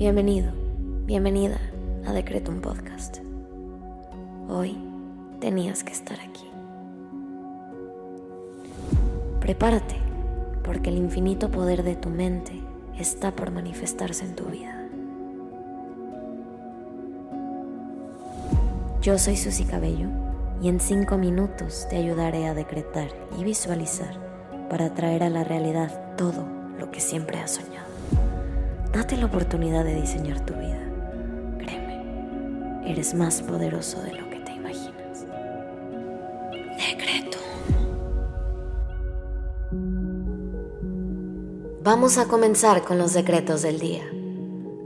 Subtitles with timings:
[0.00, 0.50] Bienvenido,
[1.04, 1.60] bienvenida
[2.06, 3.18] a Decretum Podcast.
[4.48, 4.78] Hoy
[5.40, 6.50] tenías que estar aquí.
[9.40, 9.96] Prepárate,
[10.64, 12.58] porque el infinito poder de tu mente
[12.98, 14.88] está por manifestarse en tu vida.
[19.02, 20.08] Yo soy Susy Cabello
[20.62, 24.18] y en cinco minutos te ayudaré a decretar y visualizar
[24.70, 26.46] para traer a la realidad todo
[26.78, 27.89] lo que siempre has soñado.
[28.92, 30.80] Date la oportunidad de diseñar tu vida.
[31.58, 35.26] Créeme, eres más poderoso de lo que te imaginas.
[36.76, 37.38] Decreto.
[41.84, 44.02] Vamos a comenzar con los decretos del día.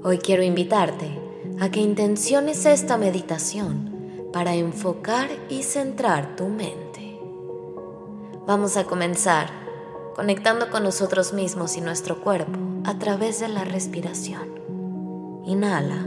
[0.02, 1.18] Hoy quiero invitarte
[1.58, 7.18] a que intenciones esta meditación para enfocar y centrar tu mente.
[8.46, 9.63] Vamos a comenzar
[10.14, 14.48] conectando con nosotros mismos y nuestro cuerpo a través de la respiración.
[15.44, 16.06] Inhala.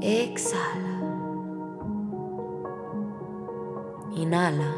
[0.00, 1.00] Exhala.
[4.14, 4.74] Inhala.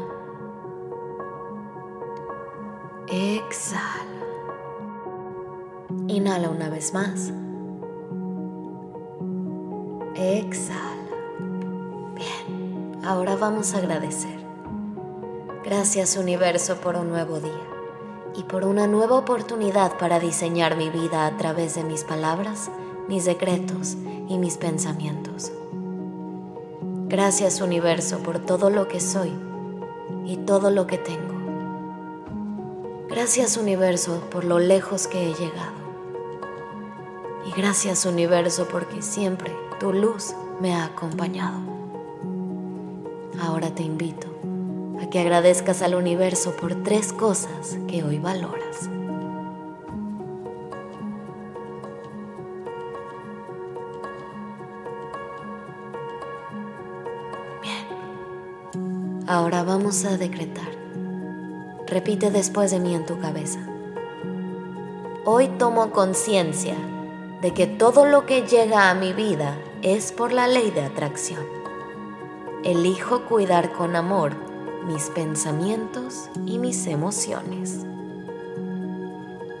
[3.07, 4.03] Exhala.
[6.07, 7.31] Inhala una vez más.
[10.15, 10.95] Exhala.
[12.13, 14.44] Bien, ahora vamos a agradecer.
[15.65, 17.51] Gracias universo por un nuevo día
[18.35, 22.69] y por una nueva oportunidad para diseñar mi vida a través de mis palabras,
[23.07, 23.97] mis decretos
[24.29, 25.51] y mis pensamientos.
[27.07, 29.31] Gracias universo por todo lo que soy
[30.27, 31.33] y todo lo que tengo.
[33.09, 35.73] Gracias universo por lo lejos que he llegado.
[37.47, 41.57] Y gracias universo porque siempre tu luz me ha acompañado.
[43.41, 44.27] Ahora te invito
[45.01, 48.89] a que agradezcas al universo por tres cosas que hoy valoras.
[57.61, 60.69] Bien, ahora vamos a decretar.
[61.87, 63.59] Repite después de mí en tu cabeza.
[65.25, 66.75] Hoy tomo conciencia
[67.41, 71.45] de que todo lo que llega a mi vida es por la ley de atracción.
[72.63, 74.54] Elijo cuidar con amor
[74.85, 77.85] mis pensamientos y mis emociones.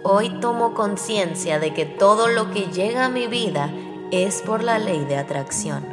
[0.03, 3.73] Hoy tomo conciencia de que todo lo que llega a mi vida
[4.11, 5.83] es por la ley de atracción.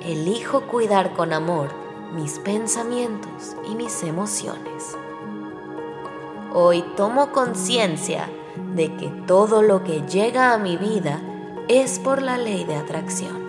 [0.00, 1.68] Elijo cuidar con amor
[2.12, 4.96] mis pensamientos y mis emociones.
[6.52, 8.28] Hoy tomo conciencia
[8.74, 11.20] de que todo lo que llega a mi vida
[11.68, 13.44] es por la ley de atracción.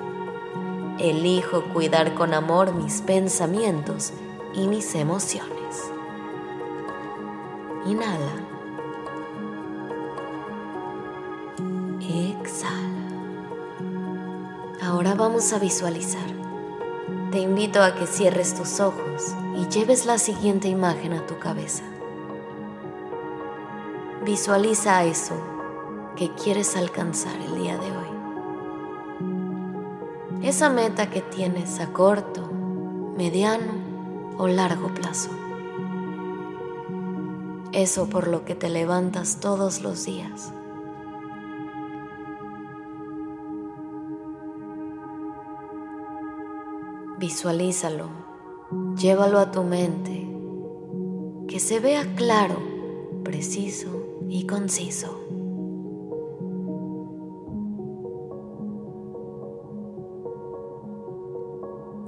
[0.99, 4.13] Elijo cuidar con amor mis pensamientos
[4.55, 5.91] y mis emociones.
[7.85, 8.33] Inhala.
[12.01, 13.09] Exhala.
[14.81, 16.25] Ahora vamos a visualizar.
[17.31, 21.83] Te invito a que cierres tus ojos y lleves la siguiente imagen a tu cabeza.
[24.23, 25.35] Visualiza eso
[26.15, 28.07] que quieres alcanzar el día de hoy.
[30.43, 32.49] Esa meta que tienes a corto,
[33.17, 33.84] mediano
[34.37, 35.29] o largo plazo.
[37.71, 40.53] Eso por lo que te levantas todos los días.
[47.17, 48.09] Visualízalo,
[48.97, 50.29] llévalo a tu mente,
[51.47, 52.55] que se vea claro,
[53.23, 53.87] preciso
[54.29, 55.19] y conciso.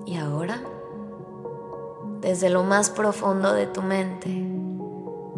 [0.06, 0.62] Y ahora
[2.28, 4.28] desde lo más profundo de tu mente,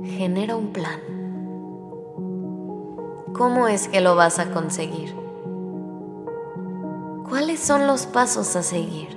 [0.03, 0.99] genera un plan.
[3.31, 5.15] ¿Cómo es que lo vas a conseguir?
[7.29, 9.15] ¿Cuáles son los pasos a seguir?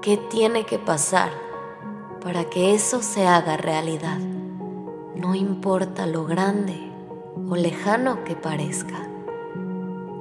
[0.00, 1.30] ¿Qué tiene que pasar
[2.22, 4.18] para que eso se haga realidad?
[5.16, 6.88] No importa lo grande
[7.50, 9.08] o lejano que parezca.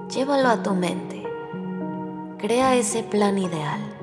[0.10, 1.22] Llévalo a tu mente.
[2.40, 3.95] Crea ese plan ideal.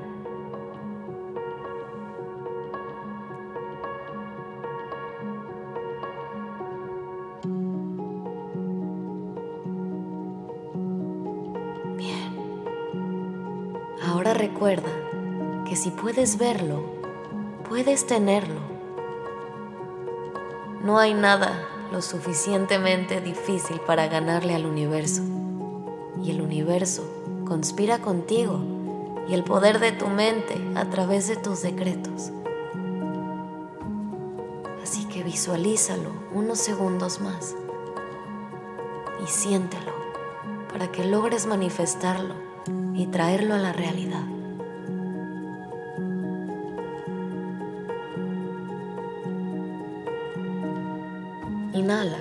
[14.47, 14.91] Recuerda
[15.65, 16.83] que si puedes verlo,
[17.69, 18.59] puedes tenerlo.
[20.83, 25.21] No hay nada lo suficientemente difícil para ganarle al universo.
[26.21, 27.03] Y el universo
[27.47, 28.59] conspira contigo
[29.29, 32.33] y el poder de tu mente a través de tus decretos.
[34.83, 37.55] Así que visualízalo unos segundos más
[39.23, 39.93] y siéntelo
[40.69, 42.52] para que logres manifestarlo
[42.93, 44.23] y traerlo a la realidad.
[51.73, 52.19] Inhala.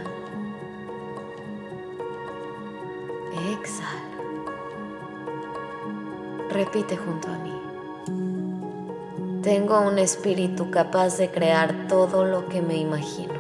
[3.53, 4.13] Exhala.
[6.51, 7.53] Repite junto a mí.
[9.43, 13.35] Tengo un espíritu capaz de crear todo lo que me imagino.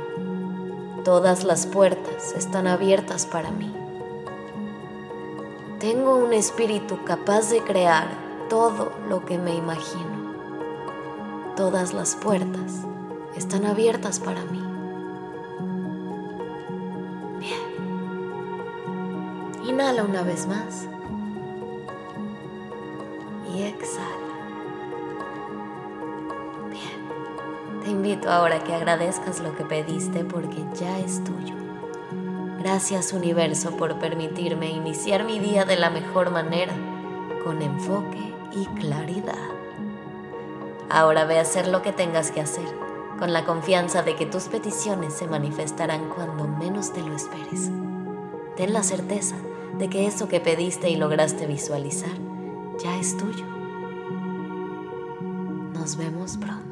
[1.05, 3.81] Todas las puertas están abiertas para mí.
[5.82, 8.06] Tengo un espíritu capaz de crear
[8.49, 10.32] todo lo que me imagino.
[11.56, 12.87] Todas las puertas
[13.34, 14.62] están abiertas para mí.
[19.69, 20.87] Inhala una vez más.
[23.52, 24.06] Y exhala.
[26.70, 27.81] Bien.
[27.82, 31.61] Te invito ahora a que agradezcas lo que pediste porque ya es tuyo.
[32.62, 36.72] Gracias universo por permitirme iniciar mi día de la mejor manera,
[37.42, 39.34] con enfoque y claridad.
[40.88, 42.68] Ahora ve a hacer lo que tengas que hacer,
[43.18, 47.68] con la confianza de que tus peticiones se manifestarán cuando menos te lo esperes.
[48.56, 49.34] Ten la certeza
[49.76, 52.16] de que eso que pediste y lograste visualizar
[52.78, 53.44] ya es tuyo.
[55.74, 56.71] Nos vemos pronto.